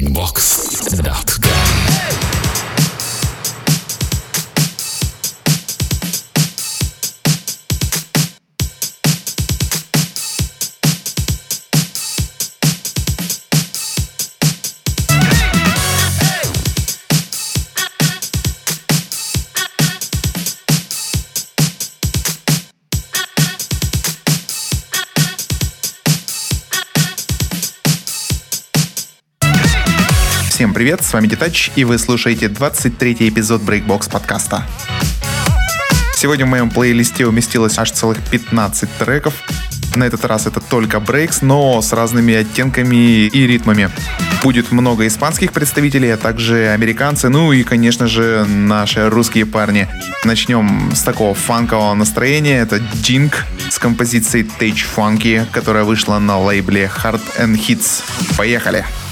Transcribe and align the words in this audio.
Blackbox.com 0.00 1.45
привет, 30.86 31.02
с 31.02 31.12
вами 31.12 31.26
Детач, 31.26 31.72
и 31.74 31.82
вы 31.82 31.98
слушаете 31.98 32.46
23-й 32.46 33.30
эпизод 33.30 33.60
Breakbox 33.60 34.08
подкаста. 34.08 34.64
Сегодня 36.14 36.46
в 36.46 36.48
моем 36.48 36.70
плейлисте 36.70 37.26
уместилось 37.26 37.76
аж 37.76 37.90
целых 37.90 38.18
15 38.30 38.88
треков. 38.96 39.34
На 39.96 40.04
этот 40.04 40.24
раз 40.24 40.46
это 40.46 40.60
только 40.60 41.00
брейкс, 41.00 41.42
но 41.42 41.82
с 41.82 41.92
разными 41.92 42.34
оттенками 42.34 43.26
и 43.26 43.46
ритмами. 43.48 43.90
Будет 44.44 44.70
много 44.70 45.08
испанских 45.08 45.50
представителей, 45.50 46.10
а 46.10 46.16
также 46.16 46.68
американцы, 46.68 47.30
ну 47.30 47.50
и, 47.50 47.64
конечно 47.64 48.06
же, 48.06 48.44
наши 48.44 49.10
русские 49.10 49.44
парни. 49.44 49.88
Начнем 50.22 50.92
с 50.94 51.02
такого 51.02 51.34
фанкового 51.34 51.94
настроения. 51.94 52.60
Это 52.60 52.76
Jink 52.76 53.34
с 53.72 53.80
композицией 53.80 54.48
Tage 54.60 54.86
Funky, 54.94 55.46
которая 55.50 55.82
вышла 55.82 56.20
на 56.20 56.38
лейбле 56.38 56.88
Hard 57.02 57.22
and 57.40 57.56
Hits. 57.56 58.04
Поехали! 58.36 58.84
Стоунвош 58.84 59.05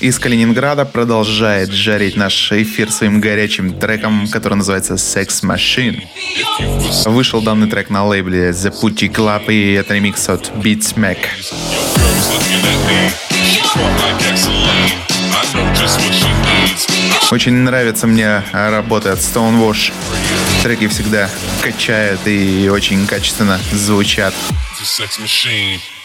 из 0.00 0.18
Калининграда 0.18 0.84
продолжает 0.84 1.70
жарить 1.70 2.16
наш 2.16 2.52
эфир 2.52 2.90
своим 2.90 3.20
горячим 3.20 3.78
треком, 3.78 4.28
который 4.28 4.54
называется 4.54 4.94
Sex 4.94 5.42
Machine. 5.42 6.02
Вышел 7.06 7.40
данный 7.42 7.68
трек 7.68 7.90
на 7.90 8.06
лейбле 8.06 8.50
The 8.50 8.72
Putty 8.72 9.12
Club 9.12 9.52
и 9.52 9.72
это 9.72 9.94
ремикс 9.94 10.28
от 10.28 10.50
Beats 10.56 10.94
Mac. 10.96 11.18
Очень 17.30 17.52
нравится 17.54 18.06
мне 18.06 18.42
работа 18.52 19.12
от 19.12 19.18
Stonewash. 19.18 19.92
Треки 20.62 20.88
всегда 20.88 21.28
качают 21.62 22.20
и 22.26 22.68
очень 22.68 23.06
качественно 23.06 23.58
звучат. 23.72 24.34
Sex 24.82 25.20
machine. 25.20 25.97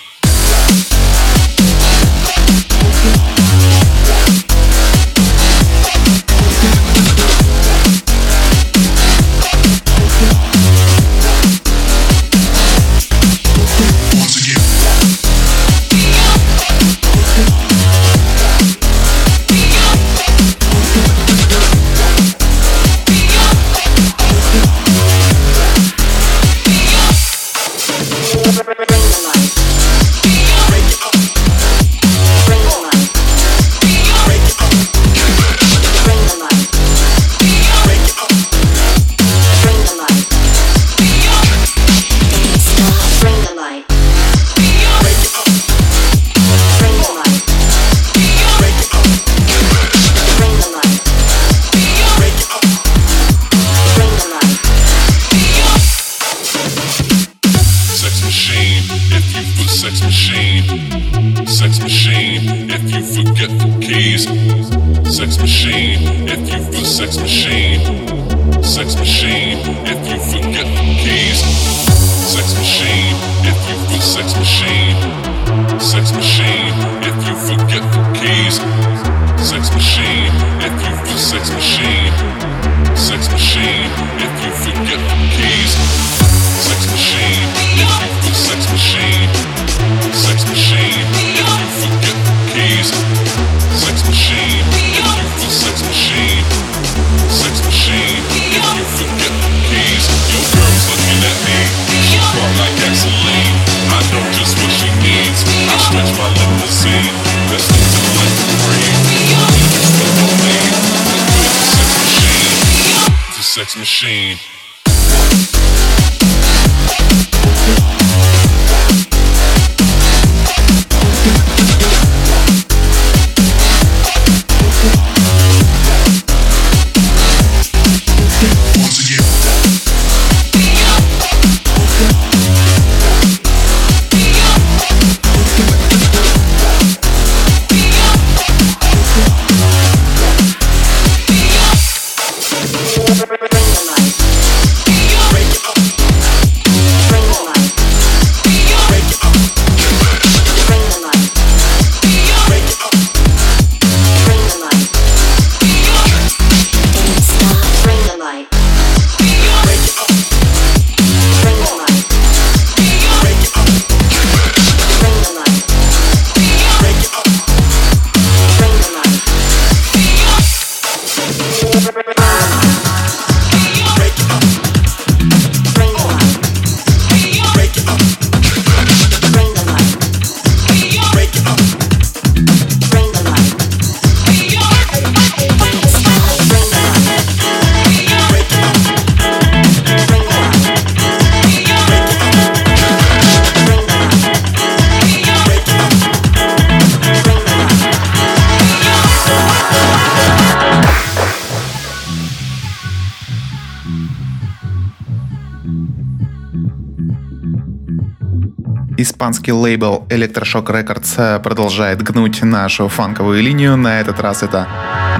Испанский 209.43 209.51
лейбл 209.51 210.07
Electroshock 210.09 210.67
Records 210.67 211.41
продолжает 211.41 212.01
гнуть 212.01 212.41
нашу 212.43 212.87
фанковую 212.87 213.43
линию. 213.43 213.75
На 213.75 213.99
этот 213.99 214.21
раз 214.21 214.41
это 214.41 214.69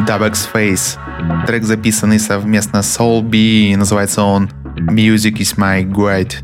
Dubex 0.08 0.48
Face. 0.54 0.98
Трек, 1.46 1.64
записанный 1.64 2.20
совместно 2.20 2.84
с 2.84 2.98
Soul 2.98 3.22
B, 3.22 3.76
называется 3.76 4.22
он 4.24 4.50
Music 4.78 5.40
is 5.40 5.58
my 5.58 5.84
guide. 5.84 6.36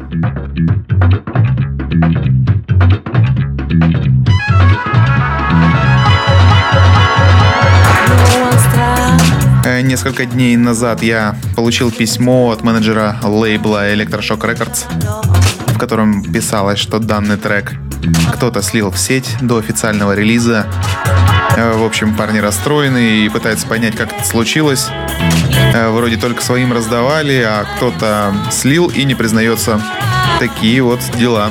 Э, 9.64 9.80
Несколько 9.80 10.26
дней 10.26 10.58
назад 10.58 11.02
я 11.02 11.36
получил 11.56 11.92
письмо 11.92 12.52
от 12.52 12.62
менеджера 12.62 13.16
лейбла 13.24 13.94
Electroshock 13.94 14.42
Records, 14.42 14.86
в 15.80 15.82
котором 15.82 16.22
писалось, 16.22 16.78
что 16.78 17.00
данный 17.00 17.38
трек 17.38 17.72
кто-то 18.34 18.62
слил 18.62 18.92
в 18.92 19.00
сеть 19.00 19.38
до 19.40 19.60
официального 19.60 20.14
релиза. 20.14 20.68
Э, 21.56 21.78
В 21.78 21.86
общем, 21.86 22.16
парни 22.16 22.40
расстроены 22.40 23.24
и 23.24 23.30
пытаются 23.30 23.66
понять, 23.66 23.96
как 23.96 24.12
это 24.12 24.26
случилось. 24.26 24.90
Э, 25.74 25.90
Вроде 25.90 26.18
только 26.18 26.44
своим 26.44 26.74
раздавали, 26.74 27.42
а 27.48 27.64
кто-то 27.78 28.34
слил 28.52 28.88
и 28.88 29.06
не 29.06 29.16
признается. 29.16 29.82
Такие 30.38 30.82
вот 30.82 31.00
дела. 31.18 31.50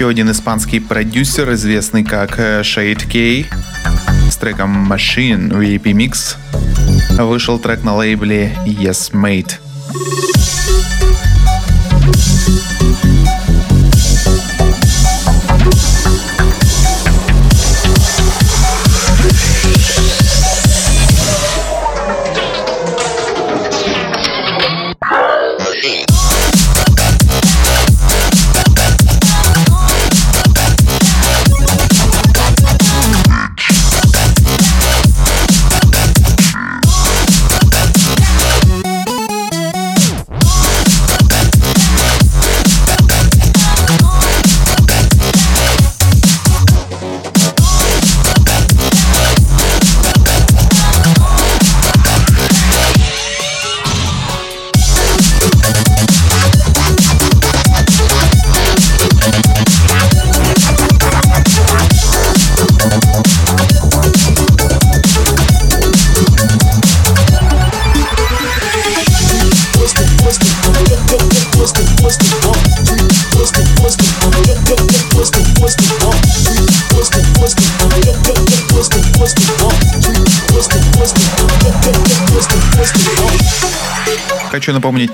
Еще 0.00 0.08
один 0.08 0.30
испанский 0.30 0.80
продюсер, 0.80 1.52
известный 1.52 2.04
как 2.04 2.38
э, 2.38 2.62
Shade 2.62 3.44
K, 3.44 4.30
с 4.30 4.36
треком 4.38 4.90
Machine 4.90 5.50
EP 5.50 5.82
Mix. 5.92 6.36
Вышел 7.22 7.58
трек 7.58 7.84
на 7.84 7.94
лейбле 7.94 8.56
Yes 8.64 9.12
Mate. 9.12 9.69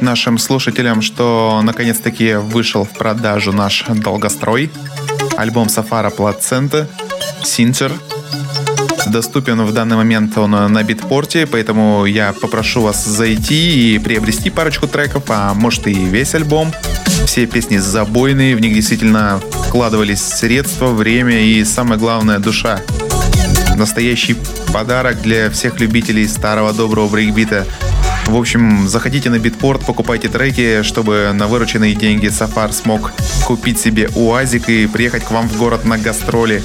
Нашим 0.07 0.39
слушателям, 0.39 1.03
что 1.03 1.61
наконец-таки 1.65 2.35
вышел 2.35 2.85
в 2.85 2.91
продажу 2.91 3.53
наш 3.53 3.85
долгострой. 3.89 4.71
Альбом 5.37 5.69
Сафара 5.69 6.11
Плацента, 6.11 6.89
Синтер. 7.43 7.93
Доступен 9.09 9.61
в 9.63 9.73
данный 9.73 9.97
момент 9.97 10.39
он 10.39 10.53
на 10.53 10.83
битпорте, 10.85 11.47
поэтому 11.47 12.07
я 12.07 12.33
попрошу 12.33 12.83
вас 12.83 13.05
зайти 13.05 13.95
и 13.95 13.99
приобрести 13.99 14.49
парочку 14.49 14.87
треков, 14.87 15.25
а 15.29 15.55
может 15.55 15.89
и 15.89 15.93
весь 15.93 16.37
альбом. 16.37 16.73
Все 17.27 17.47
песни 17.47 17.79
забойные, 17.79 18.55
в 18.55 18.61
них 18.61 18.75
действительно 18.75 19.41
вкладывались 19.69 20.23
средства, 20.23 20.93
время 20.93 21.41
и, 21.41 21.65
самое 21.65 21.99
главное, 21.99 22.39
душа. 22.39 22.81
Настоящий 23.77 24.37
подарок 24.73 25.21
для 25.23 25.51
всех 25.51 25.81
любителей 25.81 26.29
старого 26.29 26.73
доброго 26.73 27.09
брейкбита– 27.09 27.67
в 28.27 28.37
общем, 28.37 28.89
заходите 28.89 29.31
на 29.31 29.39
битпорт, 29.39 29.85
покупайте 29.87 30.29
треки, 30.29 30.83
чтобы 30.83 31.31
на 31.33 31.47
вырученные 31.47 31.95
деньги 31.95 32.29
Сафар 32.29 32.73
смог 32.73 33.13
купить 33.45 33.79
себе 33.79 34.09
УАЗик 34.15 34.69
и 34.69 34.87
приехать 34.87 35.25
к 35.25 35.31
вам 35.31 35.49
в 35.49 35.57
город 35.57 35.85
на 35.85 35.97
гастроли. 35.97 36.63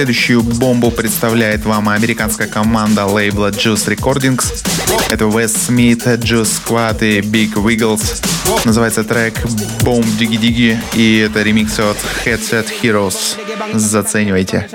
Следующую 0.00 0.42
бомбу 0.42 0.90
представляет 0.90 1.66
вам 1.66 1.90
американская 1.90 2.48
команда 2.48 3.04
лейбла 3.04 3.50
Juice 3.50 3.86
Recordings. 3.86 4.64
Это 5.10 5.26
Wes 5.26 5.54
Smith, 5.68 6.02
Juice 6.20 6.62
Squad 6.64 7.04
и 7.06 7.20
Big 7.20 7.52
Wiggles. 7.52 8.24
Называется 8.64 9.04
трек 9.04 9.34
Bomb 9.82 10.06
Diggy 10.18 10.40
Diggy 10.40 10.78
и 10.94 11.18
это 11.18 11.42
ремикс 11.42 11.78
от 11.78 11.98
Headset 12.24 12.68
Heroes. 12.82 13.36
Заценивайте. 13.74 14.66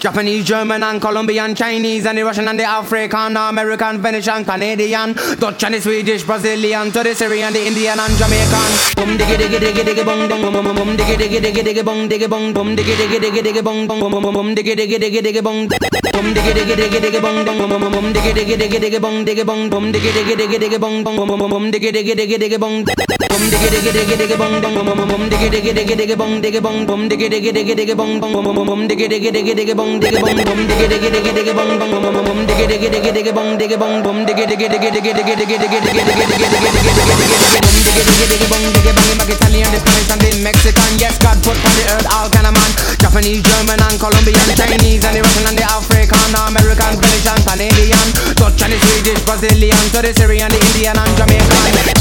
Japanese, 0.00 0.44
German, 0.44 0.82
and 0.82 1.00
Colombian, 1.00 1.54
Chinese, 1.54 2.06
and 2.06 2.18
the 2.18 2.24
Russian, 2.24 2.46
and 2.48 2.58
the 2.58 2.64
African, 2.64 3.36
American, 3.36 4.00
Venetian, 4.00 4.44
Canadian, 4.44 5.14
Dutch, 5.38 5.64
and 5.64 5.74
the 5.74 5.80
Swedish, 5.80 6.22
Brazilian, 6.22 6.90
to 6.92 7.02
the 7.02 7.14
Syrian, 7.14 7.52
the 7.52 7.66
Indian, 7.66 7.98
and 7.98 8.16
Jamaican. 8.16 8.70
Boom, 8.96 9.18
diggy, 9.18 9.36
diggy, 9.36 9.58
diggy, 9.58 9.82
diggy, 9.82 10.04
boom, 10.04 10.28
boom, 10.28 10.52
boom, 10.52 10.64
boom, 10.64 10.76
boom, 10.76 10.96
diggy, 10.96 11.16
diggy, 11.16 11.40
diggy, 11.40 11.62
diggy, 11.62 11.84
boom, 11.84 12.08
diggy, 12.08 12.27
diggy 12.28 12.52
bong 12.52 12.52
bum 12.52 12.76
diggy 12.76 12.94
diggy 12.96 13.18
diggy 13.18 13.42
diggy 13.42 13.62
bong 13.62 13.86
bong 13.88 14.00
bum 14.00 14.12
bum 14.12 14.34
bum 14.34 14.54
diggy 14.54 14.74
diggy 14.76 14.98
diggy 14.98 15.22
diggy 15.22 15.42
bong 15.42 15.68
bum 16.12 16.34
diggy 16.34 16.52
diggy 16.52 16.76
diggy 16.76 17.00
diggy 17.00 17.20
bong 17.20 17.44
bong 17.44 17.58
bum 17.58 17.92
bum 17.92 18.12
diggy 18.12 18.32
diggy 18.36 18.56
diggy 18.56 18.78
diggy 18.78 19.00
bong 19.00 19.24
diggy 19.24 19.44
bong 19.44 19.70
bum 19.70 19.92
diggy 19.92 20.10
diggy 20.12 20.36
diggy 20.36 20.58
diggy 20.58 20.78
bong 20.78 21.04
bong 21.04 21.16
bum 21.16 21.28
bum 21.28 21.50
bum 21.50 21.70
diggy 21.70 21.90
diggy 21.90 22.14
diggy 22.14 22.38
diggy 22.38 22.58
bong 22.58 22.84
bum 22.84 23.42
diggy 23.50 23.68
diggy 23.72 23.92
diggy 23.96 24.16
diggy 24.20 24.36
bong 24.36 24.60
bong 24.60 24.74
bum 24.74 24.86
bum 24.86 25.08
bum 25.08 25.22
diggy 25.30 25.48
diggy 25.48 25.72
diggy 25.72 25.94
diggy 25.96 26.16
bong 26.16 26.40
diggy 26.42 26.60
bong 26.60 26.86
bum 26.86 27.08
diggy 27.08 27.28
diggy 27.32 27.52
diggy 27.52 27.74
diggy 27.74 27.94
bong 27.96 28.20
bong 28.20 28.32
bum 28.32 28.44
bum 28.44 28.66
bum 28.66 28.80
diggy 28.88 29.08
diggy 29.08 29.30
diggy 29.32 29.54
diggy 29.58 29.74
bong 29.74 30.00
diggy 30.00 30.20
bong 30.20 30.44
bum 30.44 30.60
diggy 30.68 30.86
diggy 30.92 31.10
diggy 31.14 31.32
diggy 31.38 31.54
bong 31.56 31.72
bong 31.80 31.90
bum 31.92 32.02
bum 32.02 32.24
bum 32.28 32.40
diggy 32.48 32.66
diggy 32.68 32.88
diggy 32.92 33.10
diggy 33.16 33.32
bong 33.32 33.50
diggy 33.58 33.76
bong 33.82 34.02
bum 34.04 34.18
diggy 34.28 34.44
diggy 34.50 34.68
diggy 34.68 34.90
diggy 34.94 35.12
diggy 35.16 35.32
diggy 35.32 35.46
diggy 35.48 35.56
diggy 35.56 35.80
diggy 35.80 35.88
diggy 35.88 36.28
diggy 36.28 36.48
diggy 36.48 37.08
diggy 37.08 37.56
bong 37.64 37.76
diggy 37.96 38.26
diggy 38.28 38.46
bong 38.52 38.64
diggy 38.74 38.92
bong 38.92 39.08
Italian, 39.28 39.68
Spanish, 39.76 40.08
and 40.08 40.42
Mexican. 40.42 40.90
Yes, 40.98 41.18
God 41.20 41.36
put 41.44 41.56
on 41.56 41.72
the 41.76 41.84
earth 41.92 42.07
all 42.12 42.28
kind 42.30 42.46
of 42.46 42.54
man. 42.54 42.72
Japanese, 42.98 43.42
German, 43.42 43.80
and 43.80 43.96
Colombian, 44.00 44.48
Chinese, 44.56 45.04
and 45.04 45.14
the 45.16 45.22
Russian, 45.22 45.46
and 45.48 45.58
the 45.58 45.64
African, 45.64 46.30
American, 46.34 46.92
Venetian, 46.96 47.40
Canadian, 47.44 48.08
Dutch, 48.36 48.62
and 48.62 48.72
the 48.72 48.78
Swedish, 48.80 49.20
Brazilian, 49.24 49.84
to 49.92 50.00
the 50.02 50.12
Syrian, 50.16 50.50
the 50.50 50.60
Indian, 50.72 50.96
and 50.96 51.12
Jamaican. 51.16 51.98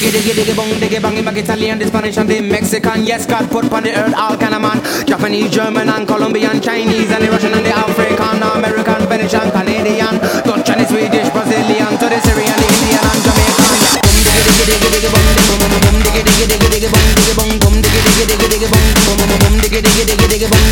diggy 0.00 0.16
diggy 0.16 0.32
diggy 0.32 0.54
bong 0.56 0.72
diggy 0.80 0.98
bang 1.02 1.24
back 1.24 1.36
Italian, 1.36 1.78
the 1.78 1.86
Spanish 1.86 2.16
and 2.16 2.28
the 2.28 2.40
Mexican. 2.40 3.04
Yes, 3.04 3.26
God 3.26 3.50
put 3.50 3.70
on 3.70 3.82
the 3.82 3.92
earth 3.92 4.14
all 4.16 4.36
kind 4.36 4.54
of 4.54 4.62
man. 4.62 4.80
Japanese, 5.04 5.50
German 5.50 5.90
and 5.90 6.08
Colombian, 6.08 6.60
Chinese 6.60 7.10
and 7.12 7.22
the 7.22 7.28
Russian 7.28 7.52
and 7.52 7.66
the 7.66 7.72
African, 7.76 8.40
American, 8.40 9.00
Finnish 9.08 9.34
and 9.34 9.52
Canadian, 9.52 10.16
Dutch 10.48 10.70
and 10.72 10.80
the 10.80 10.86
Swedish, 10.88 11.28
Brazilian, 11.36 11.92
to 12.00 12.06
the 12.08 12.18
Syrian, 12.24 12.56
the 12.56 12.68
Indian 12.80 13.04
and 13.12 13.20
Jamaican. 13.28 14.00
Boom 14.00 14.16
diggy 14.40 14.64
diggy 14.64 14.64
diggy 14.72 14.88
diggy 14.96 15.10
bong 15.12 15.28
diggy 15.36 15.52
bong 15.52 15.64
boom 15.84 15.96
diggy 16.00 16.20
diggy 16.24 16.46
diggy 16.48 16.68
diggy 16.72 16.88
bong 16.88 17.06
diggy 17.20 17.34
bong 17.36 17.52
boom 17.60 17.74
diggy 17.80 18.00
diggy 18.00 18.24
diggy 18.24 18.46
diggy 18.52 18.68
bong 18.72 18.86
boom 19.04 19.20
boom 19.20 19.38
boom 19.42 19.54
diggy 19.60 19.80
diggy 19.84 20.04
diggy 20.08 20.26
diggy 20.32 20.48
bong 20.48 20.66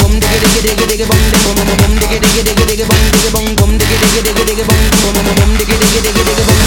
boom 0.00 0.14
diggy 0.22 0.38
diggy 0.40 0.60
diggy 0.64 0.86
diggy 0.88 1.06
bong 1.10 1.24
boom 1.44 1.56
boom 1.58 1.70
boom 1.80 1.92
diggy 2.00 2.18
diggy 2.24 2.42
diggy 2.48 2.64
diggy 2.70 2.84
bong 2.88 3.04
diggy 3.12 3.30
bong 3.34 3.48
boom 3.58 3.72
diggy 3.80 3.96
diggy 4.00 4.20
diggy 4.26 4.44
diggy 4.48 4.64
bong 4.68 4.82
boom 5.00 5.14
boom 5.20 5.36
boom 5.38 5.50
diggy 5.58 5.76
diggy 5.80 6.00
diggy 6.06 6.22
diggy 6.28 6.44
bong 6.48 6.59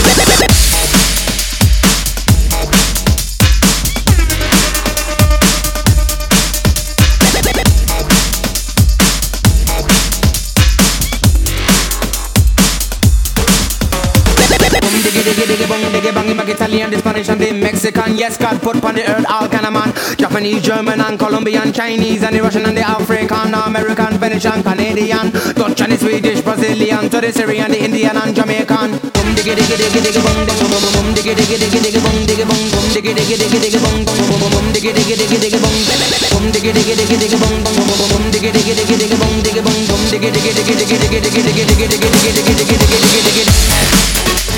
bong 16.12 16.26
diggy 16.26 16.38
back 16.38 16.50
Italian, 16.50 16.92
the 16.92 16.98
Spanish 16.98 17.30
and 17.30 17.40
the 17.40 17.52
Mexican. 17.54 18.18
Yes, 18.18 18.38
God 18.38 18.62
put 18.62 18.84
on 18.84 18.96
the 18.96 19.04
earth 19.10 19.26
all 19.30 19.48
kind 19.48 19.66
of 19.66 19.74
man. 19.74 19.94
Japanese, 20.18 20.62
German 20.62 21.00
and 21.00 21.18
Colombian, 21.18 21.72
Chinese 21.72 22.24
and 22.24 22.36
the 22.36 22.42
Russian 22.42 22.66
and 22.66 22.78
the 22.78 22.82
African, 22.82 23.54
American, 23.54 24.18
Venetian, 24.18 24.64
Canadian, 24.64 25.32
Dutch 25.54 25.82
and 25.82 25.92
the 25.92 25.98
Swedish, 25.98 26.42
Brazilian, 26.42 27.10
to 27.10 27.22
the 27.22 27.32
Syrian, 27.32 27.72
the 27.72 27.84
Indian 27.84 28.18
and 28.18 28.36
Jamaican. 28.36 28.92
Bum 29.14 29.30
diggy 29.38 29.54
diggy 29.56 29.76
diggy 29.80 30.00
diggy 30.04 30.22
bong 30.26 30.40
diggy 30.48 30.66
bum 30.72 30.86
bum 30.94 31.08
diggy 31.16 31.34
diggy 31.38 31.58
diggy 31.62 31.80
diggy 31.84 32.00
bong 32.04 32.20
diggy 32.28 32.46
bum 32.50 32.62
bum 32.74 32.86
diggy 32.92 33.12
diggy 33.14 33.36
diggy 33.40 33.60
diggy 33.64 33.80
bum 33.80 33.96
bum 33.96 34.50
bum 34.54 34.66
diggy 34.74 34.92
diggy 34.94 35.16
diggy 35.16 35.38
diggy 35.44 35.54
bong 35.54 36.28
bum 36.34 36.46
diggy 36.56 36.72
diggy 36.74 36.94
diggy 36.94 37.14
diggy 37.14 37.34
diggy 37.34 37.38
diggy 37.74 38.60
diggy 38.64 39.38
diggy 39.44 39.62
bum 39.64 39.78
bum 39.88 40.02
diggy 40.12 40.30
diggy 40.36 40.52
diggy 40.58 40.76
diggy 40.80 40.98
diggy 40.98 41.14
diggy 41.14 41.22
diggy 41.22 41.24
diggy 41.24 41.54
diggy 41.54 41.88
diggy 41.88 42.18
diggy 42.24 42.56
diggy 42.56 42.86
diggy 42.92 43.22
diggy 43.28 44.53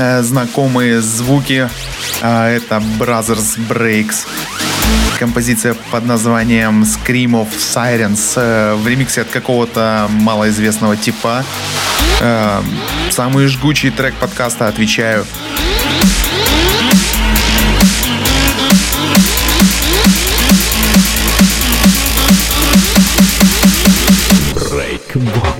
Э, 0.00 0.22
знакомые 0.22 1.02
звуки. 1.02 1.68
А, 2.22 2.48
это 2.48 2.82
Brothers 2.98 3.58
Breaks. 3.68 4.26
Композиция 5.18 5.74
под 5.90 6.06
названием 6.06 6.84
Scream 6.84 7.32
of 7.32 7.48
Sirens 7.58 8.32
э, 8.36 8.76
в 8.76 8.88
ремиксе 8.88 9.20
от 9.20 9.28
какого-то 9.28 10.06
малоизвестного 10.08 10.96
типа. 10.96 11.44
Э, 12.22 12.62
самый 13.10 13.46
жгучий 13.46 13.90
трек 13.90 14.14
подкаста, 14.14 14.68
отвечаю. 14.68 15.26
Breakbox. 24.54 25.59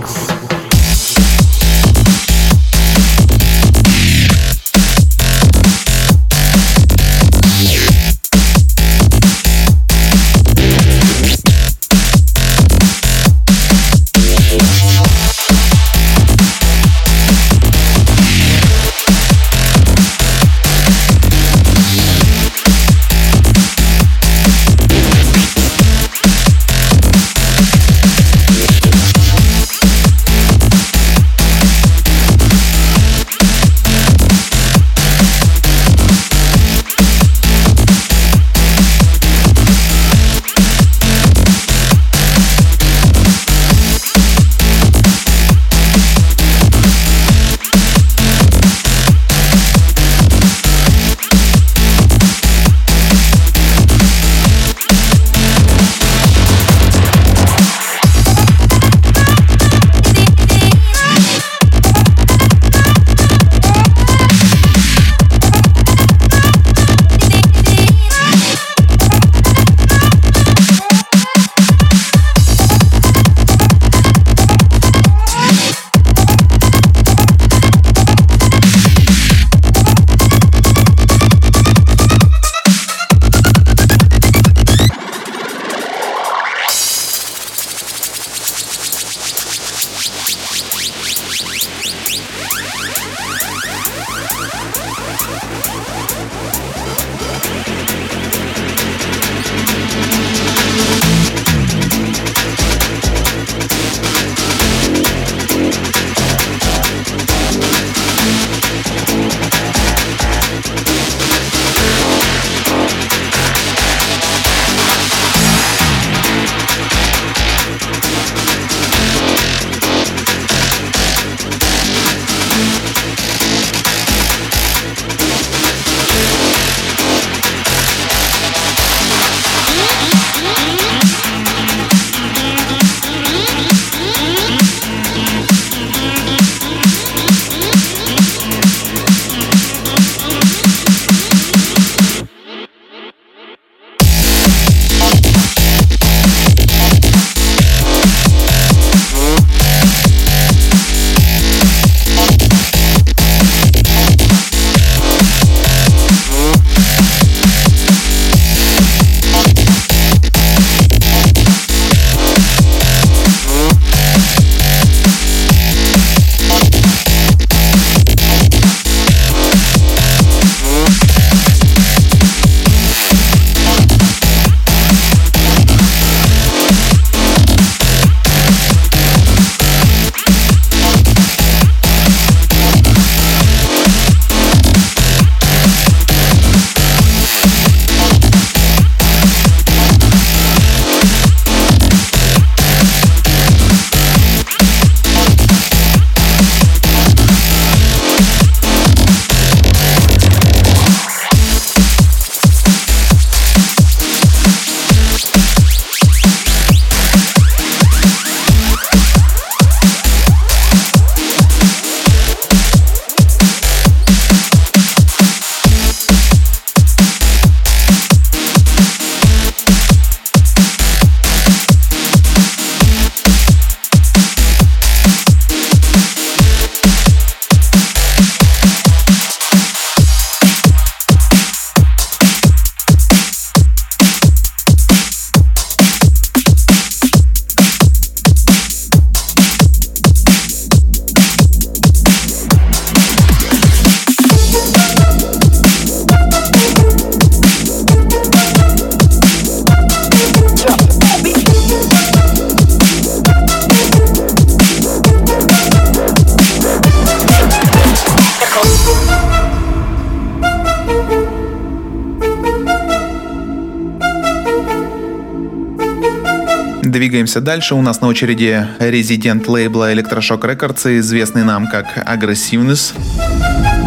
Двигаемся 267.30 267.46
дальше. 267.46 267.74
У 267.76 267.82
нас 267.82 268.00
на 268.00 268.08
очереди 268.08 268.66
резидент 268.80 269.46
лейбла 269.46 269.94
Electroshock 269.94 270.40
Records, 270.40 270.98
известный 270.98 271.44
нам 271.44 271.68
как 271.68 271.96
Aggressiveness, 271.98 272.92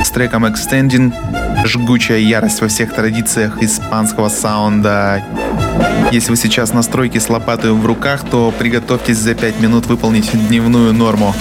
с 0.01 0.09
треком 0.11 0.45
Extending, 0.45 1.13
жгучая 1.65 2.19
ярость 2.19 2.61
во 2.61 2.69
всех 2.69 2.93
традициях 2.93 3.61
испанского 3.61 4.29
саунда. 4.29 5.21
Если 6.13 6.29
вы 6.29 6.37
сейчас 6.37 6.71
на 6.71 6.83
стройке 6.83 7.19
с 7.19 7.27
лопатой 7.27 7.73
в 7.73 7.85
руках, 7.85 8.23
то 8.31 8.53
приготовьтесь 8.57 9.17
за 9.17 9.35
5 9.35 9.59
минут 9.59 9.87
выполнить 9.87 10.31
дневную 10.47 10.93
норму. 10.93 11.35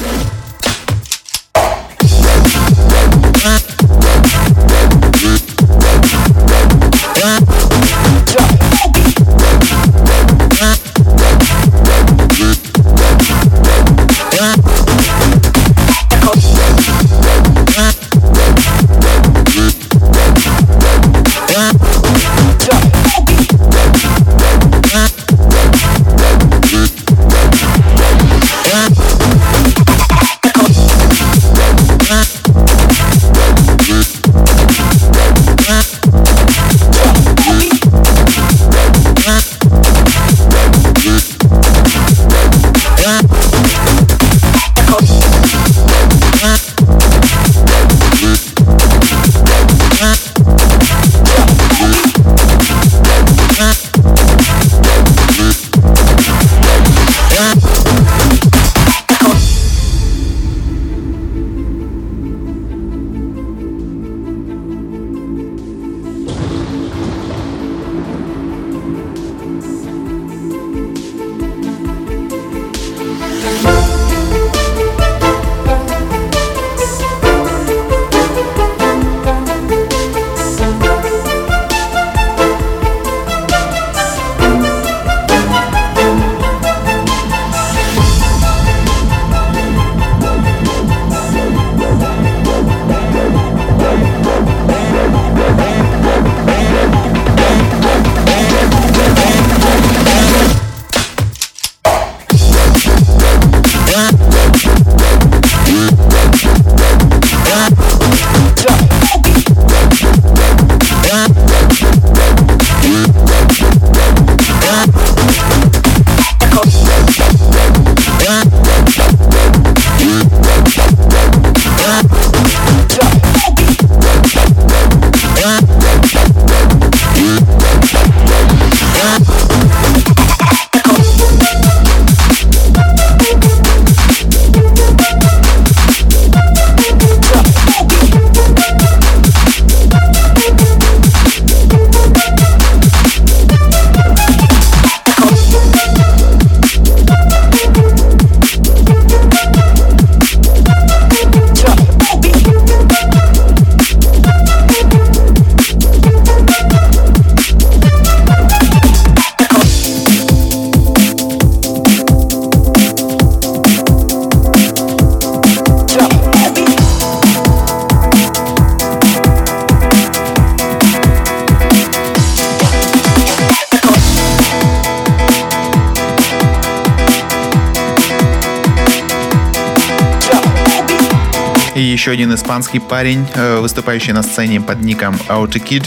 Испанский 182.52 182.80
парень, 182.80 183.26
э, 183.34 183.60
выступающий 183.60 184.12
на 184.12 184.22
сцене 184.22 184.60
под 184.60 184.82
ником 184.82 185.14
Outer 185.30 185.58
Kid. 185.58 185.86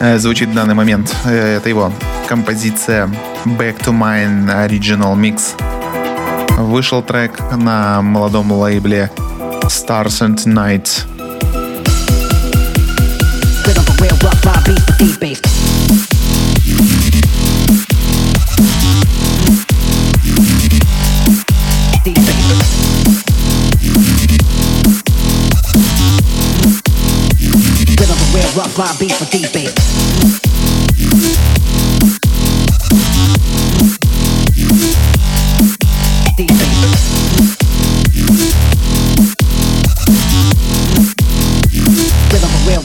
Э, 0.00 0.18
звучит 0.18 0.48
в 0.48 0.54
данный 0.54 0.72
момент. 0.72 1.14
Э, 1.26 1.58
это 1.58 1.68
его 1.68 1.92
композиция 2.26 3.10
Back 3.44 3.84
to 3.84 3.92
Mine 3.92 4.46
Original 4.66 5.14
Mix. 5.14 5.60
Вышел 6.56 7.02
трек 7.02 7.38
на 7.54 8.00
молодом 8.00 8.50
лейбле 8.50 9.10
Stars 9.64 10.22
and 10.22 10.38
Night. 10.46 11.04
rough 14.22 14.64
beat 14.64 14.80
for 15.10 15.20
deep 15.20 15.55
why 28.78 28.84
I 28.84 28.96
beat 28.98 29.12
for 29.12 29.24
deep 29.30 29.52
bass. 29.52 29.72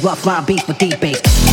rough 0.03 0.25
line 0.25 0.45
beat 0.45 0.67
with 0.67 0.77
deep 0.79 0.99
bass. 0.99 1.50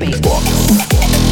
Breakbox. 0.00 1.29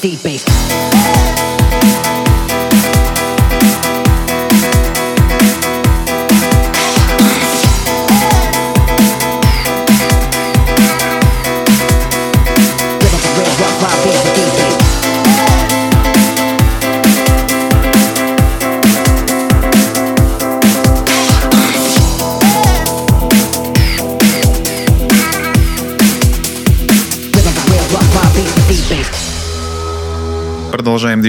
the 0.00 0.16
deep. 0.16 0.47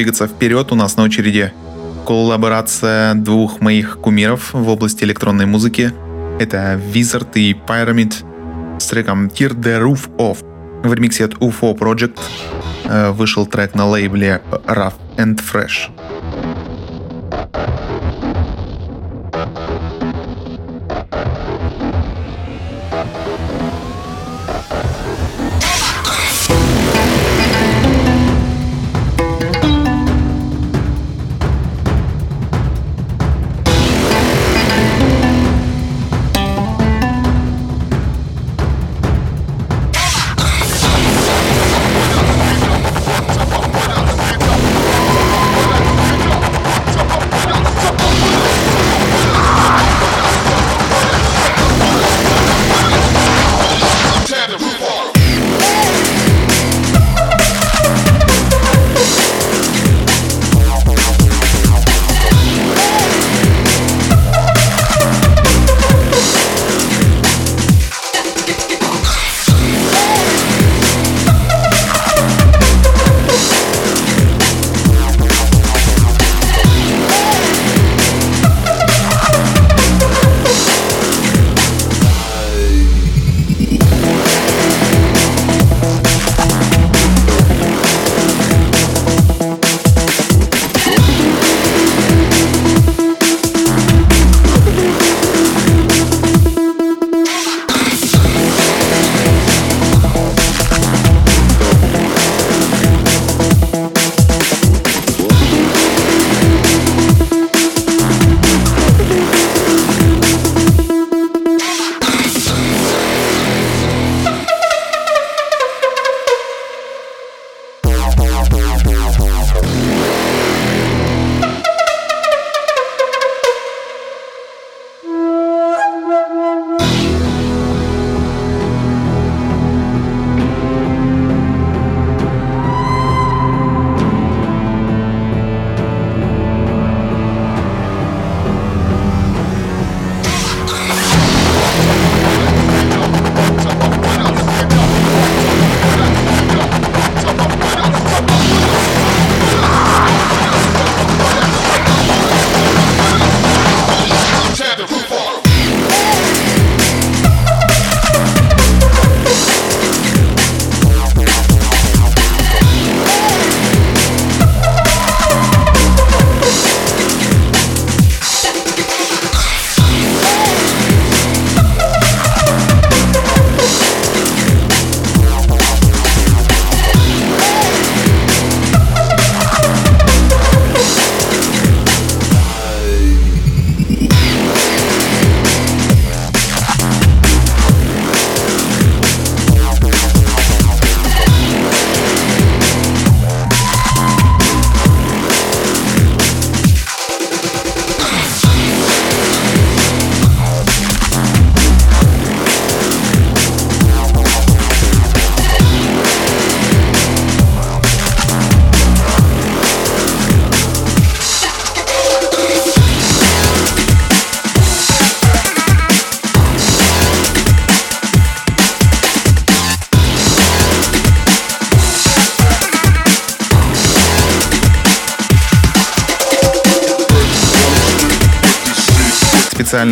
Двигаться 0.10 0.28
вперед. 0.28 0.72
У 0.72 0.76
нас 0.76 0.98
на 0.98 1.04
очереди 1.04 1.54
коллаборация 2.08 3.14
двух 3.14 3.62
моих 3.62 4.00
кумиров 4.00 4.54
в 4.54 4.68
области 4.68 5.04
электронной 5.04 5.46
музыки. 5.46 5.94
Это 6.40 6.82
Wizard 6.94 7.30
и 7.36 7.54
Pyramid 7.54 8.14
с 8.80 8.88
треком 8.88 9.28
Tear 9.28 9.54
the 9.54 9.80
Roof 9.80 10.10
Off. 10.18 10.40
В 10.84 10.92
ремиксе 10.92 11.26
от 11.26 11.34
UFO 11.36 11.78
Project 11.78 12.18
э, 12.86 13.12
вышел 13.12 13.46
трек 13.46 13.76
на 13.76 13.86
лейбле 13.86 14.42
Rough 14.66 14.96
and 15.18 15.40
Fresh. 15.40 15.92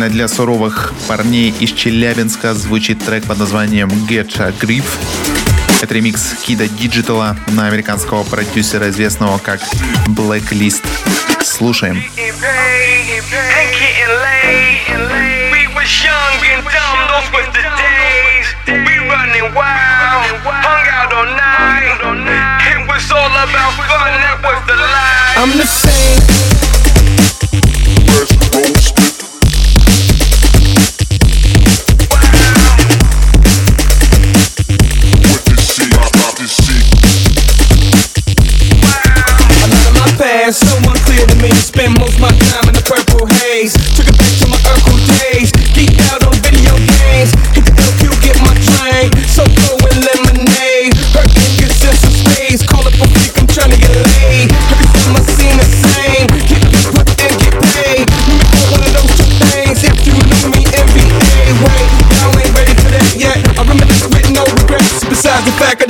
для 0.08 0.28
суровых 0.28 0.92
парней 1.06 1.54
из 1.58 1.72
Челябинска 1.72 2.54
звучит 2.54 3.04
трек 3.04 3.24
под 3.24 3.38
названием 3.38 3.88
Getcha 4.08 4.54
Grip. 4.58 4.84
Это 5.80 5.94
ремикс 5.94 6.34
Кида 6.44 6.68
Диджитала 6.68 7.36
на 7.48 7.66
американского 7.66 8.22
продюсера, 8.24 8.90
известного 8.90 9.38
как 9.38 9.60
Blacklist. 10.06 10.82
Слушаем. 11.42 12.02
I'm 25.40 25.56
the 25.56 25.64
same 25.64 26.47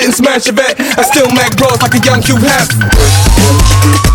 getting 0.09 0.25
smashed 0.25 0.49
of 0.49 0.59
it. 0.59 0.81
I 0.99 1.03
still 1.03 1.29
make 1.35 1.57
bros 1.57 1.81
like 1.83 1.95
a 1.95 2.05
young 2.05 2.23
Hugh 2.23 2.37
Hef. 2.37 4.08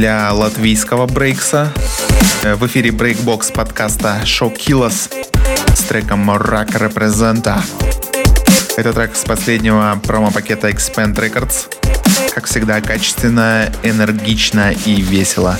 для 0.00 0.32
латвийского 0.32 1.06
брейкса. 1.06 1.70
Э, 2.42 2.54
в 2.54 2.66
эфире 2.66 2.90
брейкбокс 2.90 3.50
подкаста 3.50 4.22
Show 4.24 4.50
Killers 4.56 5.12
с 5.74 5.80
треком 5.82 6.30
Rock 6.30 6.70
Representa. 6.70 7.60
Это 8.78 8.94
трек 8.94 9.14
с 9.14 9.24
последнего 9.24 10.00
промо-пакета 10.02 10.70
Expand 10.70 11.16
Records. 11.16 11.66
Как 12.34 12.46
всегда, 12.46 12.80
качественно, 12.80 13.70
энергично 13.82 14.72
и 14.86 15.02
весело. 15.02 15.58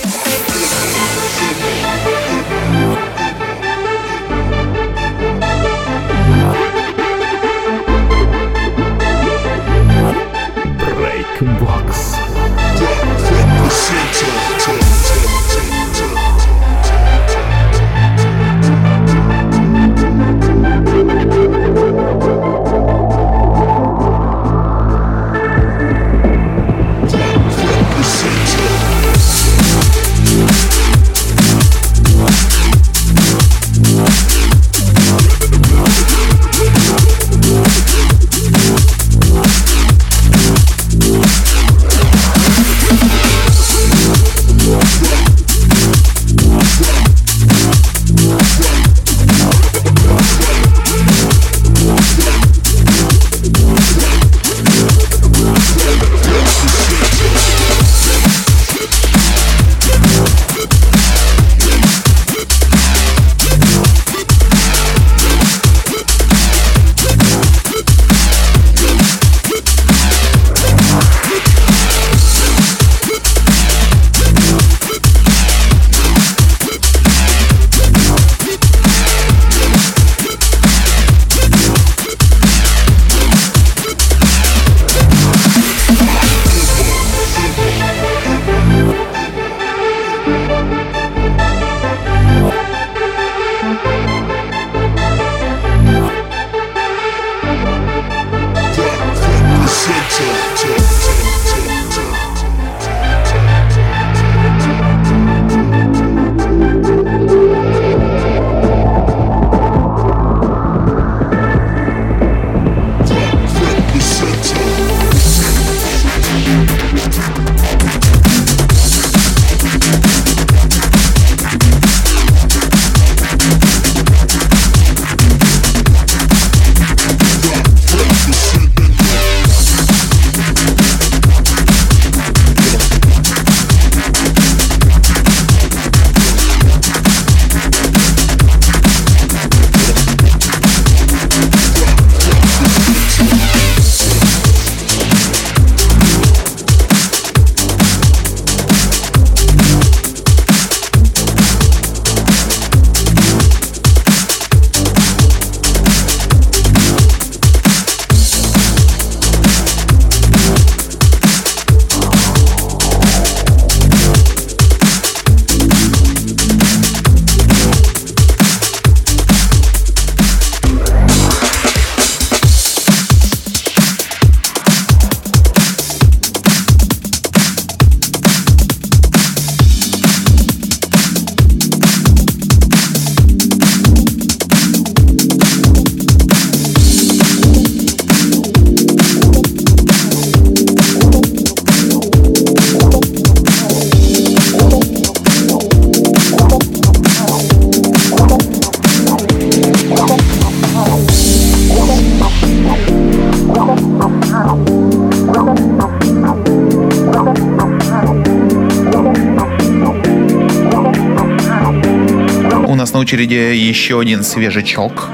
Один 214.00 214.24
свежачок. 214.24 215.08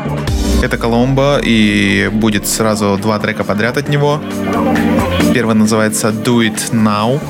Это 0.63 0.79
Коломбо, 0.79 1.39
и 1.43 2.09
будет 2.13 2.47
сразу 2.47 2.99
два 3.01 3.19
трека 3.19 3.45
подряд 3.45 3.77
от 3.77 3.89
него. 3.89 4.21
Первый 5.35 5.55
называется 5.55 6.09
Do 6.09 6.39
It 6.39 6.73
Now, 6.73 7.21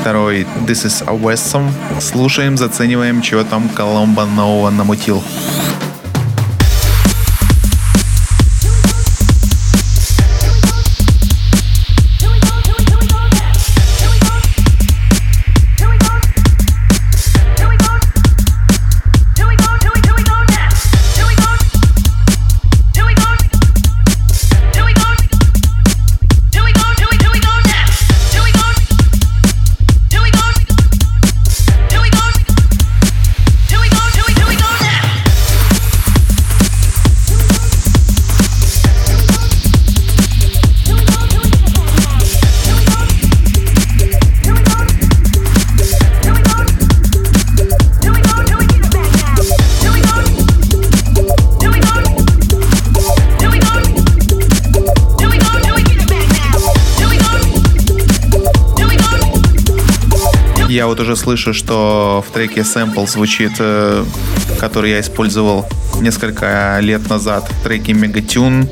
второй 0.00 0.46
This 0.66 0.86
Is 0.86 1.04
a 1.06 1.14
Wesson. 1.14 1.70
Слушаем, 2.00 2.56
зацениваем, 2.56 3.20
чего 3.20 3.44
там 3.44 3.68
Коломбо 3.68 4.24
нового 4.24 4.70
намутил. 4.70 5.22
Слышу, 61.26 61.52
что 61.52 62.24
в 62.24 62.32
треке 62.32 62.62
сэмпл 62.62 63.04
звучит, 63.06 63.54
э, 63.58 64.04
который 64.60 64.92
я 64.92 65.00
использовал 65.00 65.66
несколько 66.00 66.78
лет 66.80 67.10
назад 67.10 67.50
в 67.50 67.64
треке 67.64 67.94
Megatune. 67.94 68.68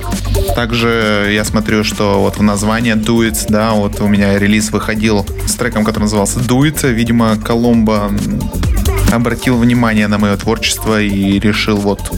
Также 0.55 1.31
я 1.33 1.45
смотрю, 1.45 1.83
что 1.83 2.21
вот 2.21 2.37
в 2.37 2.43
названии 2.45 2.95
It, 2.95 3.47
да, 3.49 3.73
вот 3.73 4.01
у 4.01 4.07
меня 4.07 4.39
релиз 4.39 4.71
выходил 4.71 5.27
с 5.49 5.55
треком, 5.57 5.85
который 5.85 6.05
назывался 6.05 6.39
It. 6.39 6.89
Видимо, 6.93 7.37
Коломбо 7.45 8.13
обратил 9.11 9.59
внимание 9.59 10.07
на 10.07 10.19
мое 10.19 10.37
творчество 10.37 11.03
и 11.03 11.41
решил 11.41 11.79
вот 11.79 12.09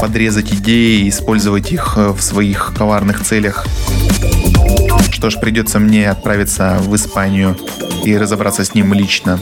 подрезать 0.00 0.52
идеи 0.52 1.00
и 1.00 1.08
использовать 1.08 1.72
их 1.72 1.94
э, 1.96 2.10
в 2.10 2.22
своих 2.22 2.72
коварных 2.76 3.24
целях. 3.24 3.66
Что 5.10 5.30
ж, 5.30 5.38
придется 5.38 5.78
мне 5.78 6.10
отправиться 6.10 6.78
в 6.80 6.94
Испанию 6.96 7.56
и 8.04 8.16
разобраться 8.16 8.64
с 8.64 8.74
ним 8.74 8.94
лично. 8.94 9.38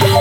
Thank 0.00 0.11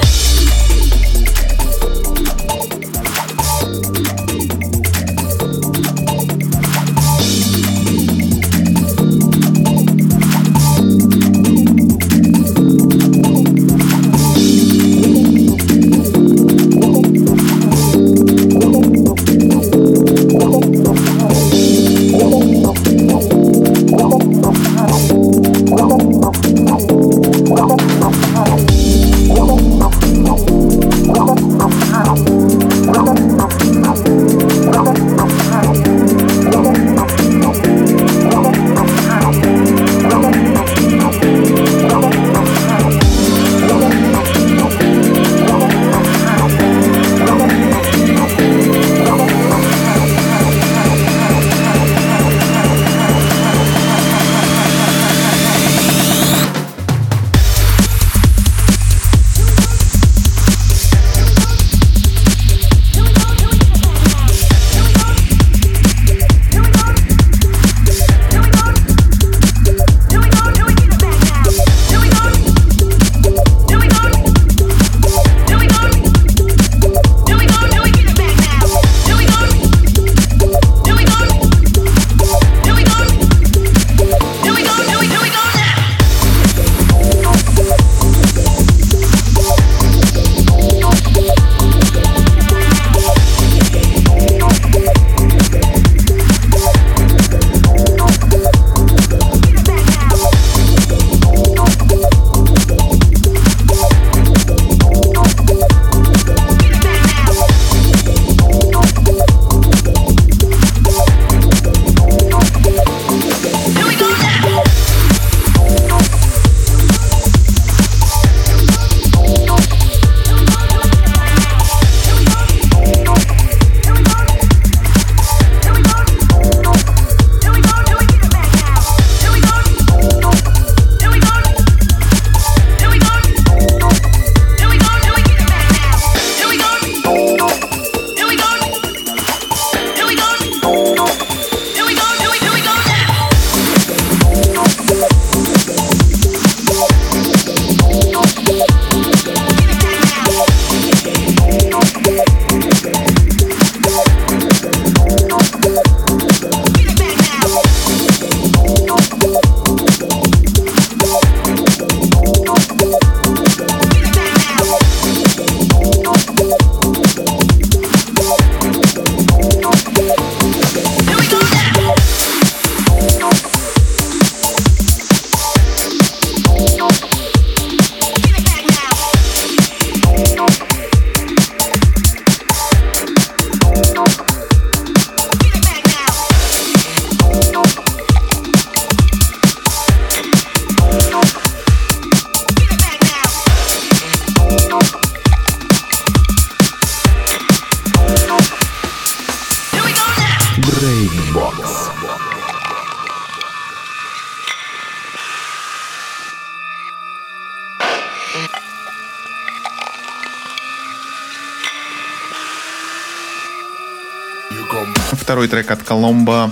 Второй 215.41 215.49
трек 215.63 215.71
от 215.71 215.81
Коломбо, 215.81 216.51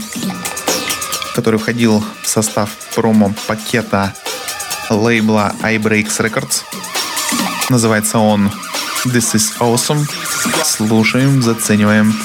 который 1.35 1.59
входил 1.59 2.03
в 2.23 2.27
состав 2.27 2.71
промо-пакета 2.95 4.15
лейбла 4.89 5.53
iBreaks 5.61 6.19
Records. 6.19 6.63
Называется 7.69 8.17
он 8.17 8.51
This 9.05 9.35
is 9.35 9.51
Awesome. 9.59 10.09
Слушаем, 10.63 11.43
зацениваем. 11.43 12.15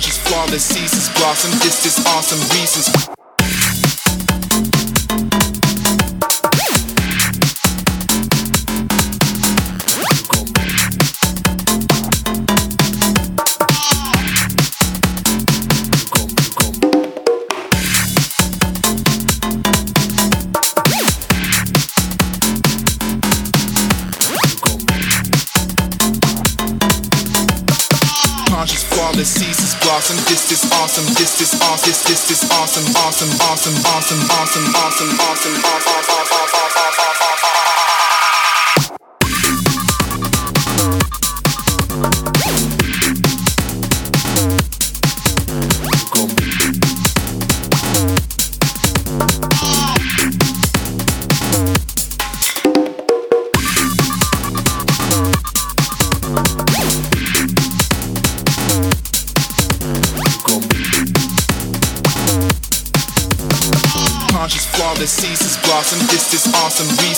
Conscious, 0.00 0.16
flawless, 0.16 0.64
ceases 0.64 1.10
blossom. 1.10 1.50
This 1.58 1.84
is 1.84 2.06
awesome 2.06 2.40
reasons. 2.58 3.19
this 30.50 30.64
is 30.64 30.72
awesome, 30.82 31.06
this 31.14 31.40
is 31.40 31.54
awesome, 31.62 31.94
this 32.10 32.28
is 32.28 32.42
awesome, 32.50 32.82
awesome, 33.06 33.30
awesome, 33.46 33.76
awesome, 33.94 34.18
awesome, 34.18 34.66
awesome, 34.74 35.10
awesome, 35.22 35.54
awesome. 35.54 35.99
Some. 66.70 66.86
beat. 66.98 67.09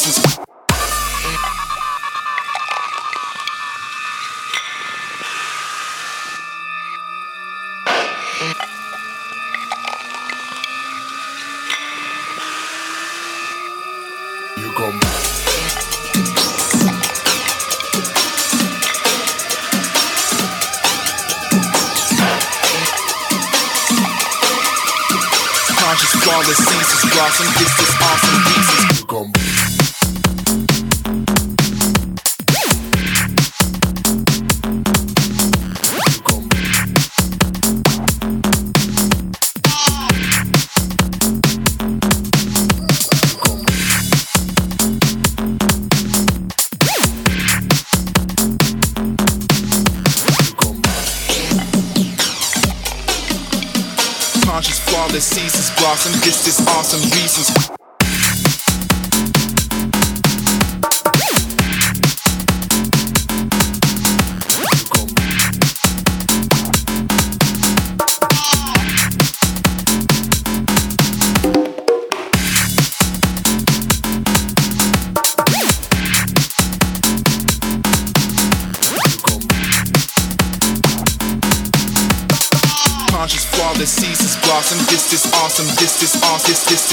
This 56.44 56.58
is 56.58 56.66
awesome 56.66 57.02
reasons. 57.02 57.71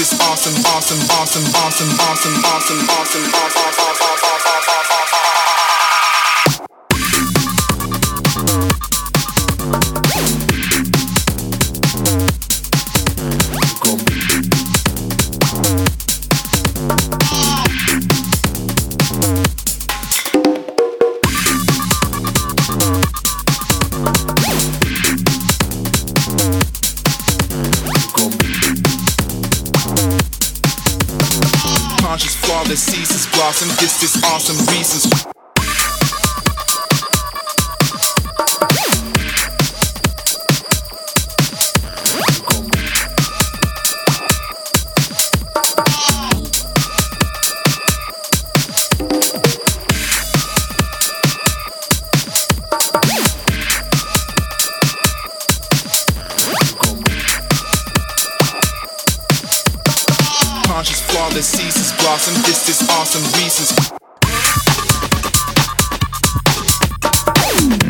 This 0.00 0.12
is 0.12 0.20
awesome. 0.20 0.54
Awesome. 0.64 1.00
Awesome. 1.20 1.44
Awesome. 1.44 1.90
Awesome. 2.00 2.34
Awesome. 2.46 2.80
Awesome. 2.88 3.32
Awesome. 3.34 3.89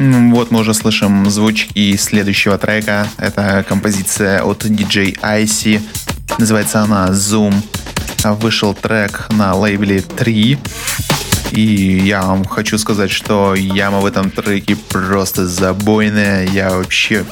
Вот 0.03 0.51
мы 0.51 0.61
уже 0.61 0.73
слышим 0.73 1.29
звучки 1.29 1.95
следующего 1.99 2.57
трека. 2.57 3.07
Это 3.19 3.63
композиция 3.69 4.43
от 4.43 4.65
DJ 4.65 5.21
Icy. 5.21 5.83
Называется 6.39 6.81
она 6.81 7.09
Zoom. 7.09 7.55
Вышел 8.41 8.73
трек 8.73 9.27
на 9.29 9.55
лейбле 9.55 10.01
3. 10.01 10.59
И 11.51 11.63
я 12.03 12.23
вам 12.23 12.47
хочу 12.47 12.79
сказать, 12.79 13.11
что 13.11 13.55
яма 13.55 14.01
в 14.01 14.07
этом 14.07 14.31
треке 14.31 14.75
просто 14.75 15.47
забойная. 15.47 16.47
Я 16.47 16.71
вообще 16.71 17.27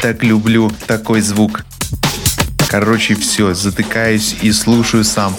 так 0.00 0.22
люблю 0.22 0.70
такой 0.86 1.20
звук. 1.20 1.64
Короче, 2.68 3.16
все, 3.16 3.54
затыкаюсь 3.54 4.36
и 4.40 4.52
слушаю 4.52 5.02
сам. 5.02 5.34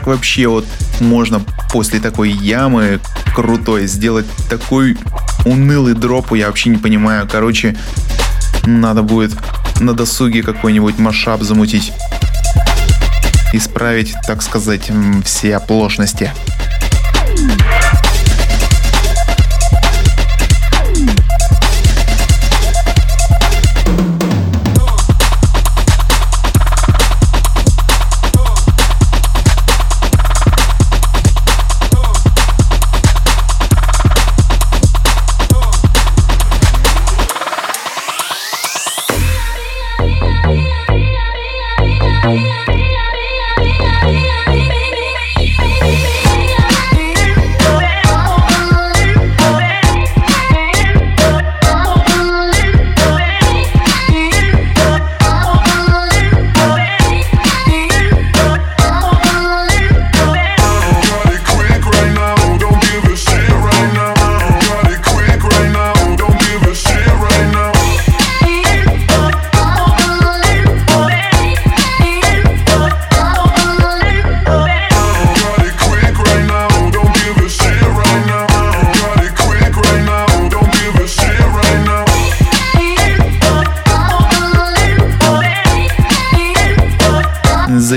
Как 0.00 0.06
вообще 0.06 0.46
вот 0.46 0.66
можно 1.00 1.42
после 1.70 2.00
такой 2.00 2.30
ямы 2.30 3.00
крутой 3.34 3.86
сделать 3.86 4.24
такой 4.48 4.96
унылый 5.44 5.92
дроп, 5.92 6.32
я 6.32 6.46
вообще 6.46 6.70
не 6.70 6.78
понимаю. 6.78 7.28
Короче, 7.30 7.76
надо 8.64 9.02
будет 9.02 9.32
на 9.78 9.92
досуге 9.92 10.42
какой-нибудь 10.42 10.98
машап 10.98 11.42
замутить. 11.42 11.92
Исправить, 13.52 14.14
так 14.26 14.40
сказать, 14.40 14.90
все 15.22 15.56
оплошности. 15.56 16.32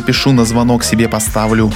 Запишу 0.04 0.34
на 0.34 0.44
звонок 0.44 0.84
себе 0.84 1.08
поставлю. 1.08 1.72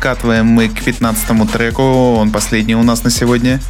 Подкатываем 0.00 0.46
мы 0.46 0.70
к 0.70 0.82
15 0.82 1.52
треку. 1.52 2.14
Он 2.14 2.30
последний 2.30 2.74
у 2.74 2.82
нас 2.82 3.04
на 3.04 3.10
сегодня. 3.10 3.60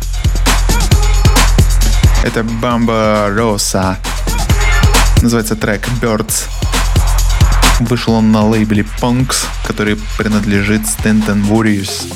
Это 2.23 2.45
Бамба 2.45 3.27
Роса. 3.31 3.99
Называется 5.23 5.57
трек 5.57 5.89
Birds. 6.01 6.45
Вышел 7.81 8.15
он 8.15 8.31
на 8.31 8.47
лейбле 8.47 8.87
Punks, 9.01 9.45
который 9.67 9.99
принадлежит 10.17 10.83
Stanton 10.83 11.49
Warriors. 11.49 12.07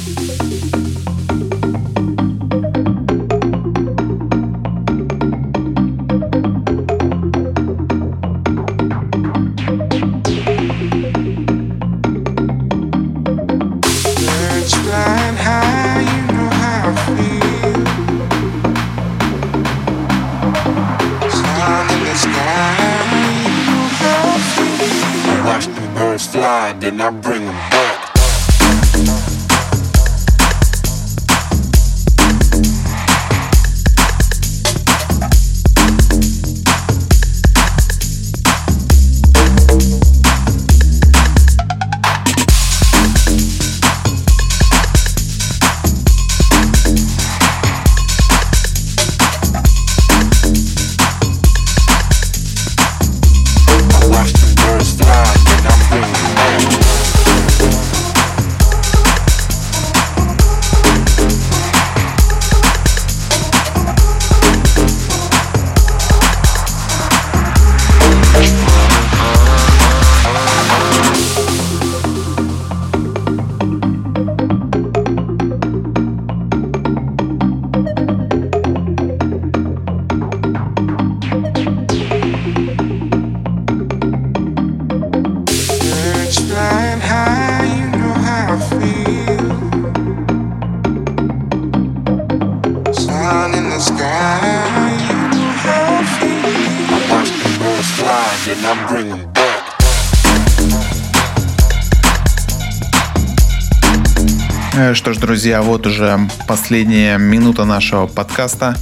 Ж, 105.14 105.18
друзья, 105.18 105.62
вот 105.62 105.86
уже 105.86 106.18
последняя 106.48 107.18
минута 107.18 107.64
нашего 107.64 108.06
подкаста. 108.06 108.76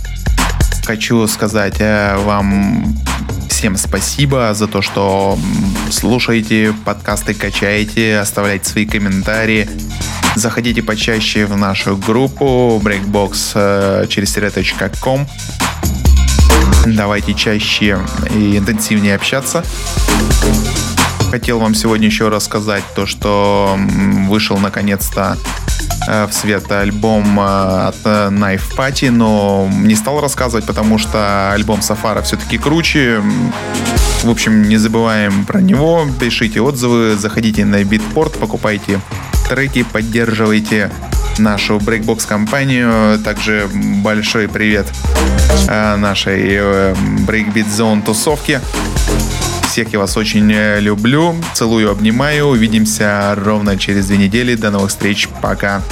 Хочу 0.84 1.26
сказать 1.26 1.76
э, 1.80 2.16
вам 2.16 2.96
всем 3.48 3.76
спасибо 3.76 4.54
за 4.54 4.66
то, 4.66 4.82
что 4.82 5.38
слушаете 5.90 6.74
подкасты, 6.84 7.34
качаете, 7.34 8.18
оставляете 8.18 8.68
свои 8.68 8.86
комментарии. 8.86 9.68
Заходите 10.34 10.82
почаще 10.82 11.44
в 11.44 11.56
нашу 11.56 11.96
группу 11.96 12.80
breakbox 12.82 13.52
э, 13.54 14.06
через 14.08 14.36
ком. 15.00 15.26
Давайте 16.86 17.34
чаще 17.34 17.98
и 18.34 18.58
интенсивнее 18.58 19.16
общаться. 19.16 19.64
Хотел 21.30 21.58
вам 21.58 21.74
сегодня 21.74 22.06
еще 22.06 22.28
рассказать 22.28 22.84
то, 22.94 23.06
что 23.06 23.78
вышел 24.28 24.58
наконец-то 24.58 25.36
в 26.06 26.32
свет 26.32 26.70
альбом 26.70 27.38
э, 27.38 27.88
от 27.88 27.96
э, 28.04 28.28
Knife 28.30 28.76
Party, 28.76 29.10
но 29.10 29.68
не 29.72 29.94
стал 29.94 30.20
рассказывать, 30.20 30.66
потому 30.66 30.98
что 30.98 31.52
альбом 31.52 31.82
Сафара 31.82 32.22
все-таки 32.22 32.58
круче. 32.58 33.22
В 34.22 34.30
общем, 34.30 34.62
не 34.62 34.76
забываем 34.76 35.44
про 35.44 35.60
него, 35.60 36.06
пишите 36.20 36.60
отзывы, 36.60 37.16
заходите 37.16 37.64
на 37.64 37.82
Beatport, 37.82 38.38
покупайте 38.38 39.00
треки, 39.48 39.82
поддерживайте 39.82 40.90
нашу 41.38 41.78
брейкбокс 41.78 42.26
компанию. 42.26 43.18
Также 43.18 43.68
большой 44.02 44.48
привет 44.48 44.86
э, 45.68 45.96
нашей 45.96 46.42
э, 46.52 46.94
Breakbeat 47.26 47.68
Zone 47.68 48.02
тусовке. 48.04 48.60
Всех 49.72 49.90
я 49.94 50.00
вас 50.00 50.18
очень 50.18 50.52
э, 50.52 50.80
люблю. 50.80 51.34
Целую, 51.54 51.90
обнимаю. 51.90 52.48
Увидимся 52.48 53.34
ровно 53.34 53.78
через 53.78 54.08
две 54.08 54.18
недели. 54.18 54.54
До 54.54 54.70
новых 54.70 54.90
встреч. 54.90 55.30
Пока. 55.40 55.82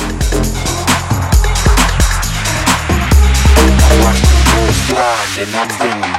And 5.38 5.54
I'm. 5.54 6.09